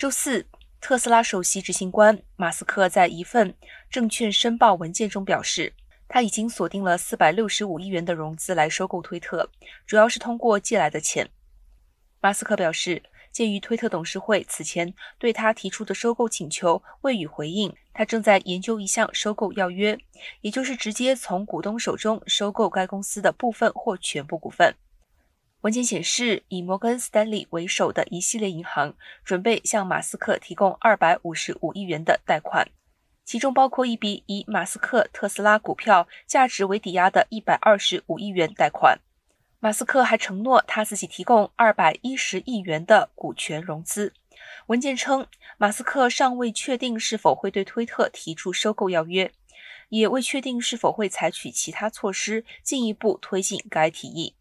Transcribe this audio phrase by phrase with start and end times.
[0.00, 0.46] 周四，
[0.80, 3.54] 特斯拉首席执行官马斯克在一份
[3.90, 5.74] 证券申报文件中表示，
[6.08, 9.50] 他已经锁定了四百六十五亿元的融资来收购推特，
[9.86, 11.28] 主要是通过借来的钱。
[12.22, 19.98] 马斯克表示，鉴于推特董事会此前对他提出的收购请求未予回应，他正在研究一项收购要约，
[20.40, 24.74] 也就是直接从股东手中收购该公司的部分或全部股份。
[25.62, 32.66] 文件显示，以摩根斯丹利为首的一系列银行准备向马斯克提供二百五十五亿元的贷款，
[33.26, 39.00] 其中包括一笔以马斯克特斯拉股票价值为抵押的一百二十五亿元贷款。
[39.58, 44.14] 马斯克还承诺他自己提供二百一十亿元的股权融资。
[44.68, 45.26] 文件称，
[45.58, 49.30] 马斯克尚未确定是否会对推特提出收购要约，
[49.90, 54.34] 也未确定是否会采取其他措施进一步推进该提议。